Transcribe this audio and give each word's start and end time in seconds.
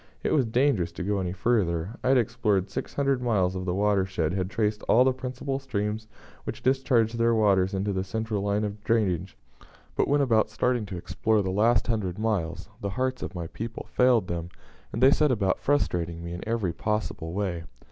It 0.23 0.33
was 0.33 0.47
dangerous 0.47 0.91
to 0.93 1.03
go 1.03 1.19
any 1.19 1.31
further. 1.31 1.91
I 2.03 2.07
had 2.07 2.17
explored 2.17 2.71
six 2.71 2.95
hundred 2.95 3.21
miles 3.21 3.53
of 3.55 3.65
the 3.65 3.75
watershed, 3.75 4.33
had 4.33 4.49
traced 4.49 4.81
all 4.87 5.03
the 5.03 5.13
principal 5.13 5.59
streams 5.59 6.07
which 6.43 6.63
discharge 6.63 7.13
their 7.13 7.35
waters 7.35 7.75
into 7.75 7.93
the 7.93 8.03
central 8.03 8.41
line 8.41 8.63
of 8.63 8.83
drainage, 8.83 9.37
but 9.95 10.07
when 10.07 10.21
about 10.21 10.49
starting 10.49 10.87
to 10.87 10.97
explore 10.97 11.43
the 11.43 11.51
last 11.51 11.85
hundred 11.85 12.17
miles 12.17 12.67
the 12.81 12.89
hearts 12.89 13.21
of 13.21 13.35
my 13.35 13.45
people 13.45 13.85
failed 13.91 14.27
them, 14.27 14.49
and 14.91 15.03
they 15.03 15.11
set 15.11 15.31
about 15.31 15.59
frustrating 15.59 16.23
me 16.23 16.33
in 16.33 16.41
every 16.49 16.73
possible 16.73 17.33
way. 17.33 17.65